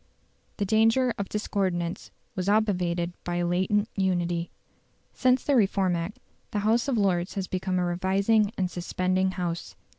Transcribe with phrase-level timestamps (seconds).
[0.57, 4.49] The danger of discordance was obviated by a latent unity.
[5.13, 6.17] Since the Reform Act
[6.49, 9.75] the House of Lords has become a revising and suspending House.